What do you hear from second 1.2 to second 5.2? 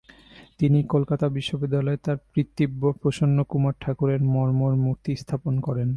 বিশ্ববিদ্যালয়ের তার পিতৃব্য প্রসন্নকুমার ঠাকুরের মর্মর মূর্তি